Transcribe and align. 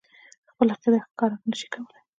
خپله 0.51 0.71
عقیده 0.75 0.99
ښکاره 1.13 1.35
نه 1.49 1.55
شي 1.59 1.67
کولای. 1.73 2.01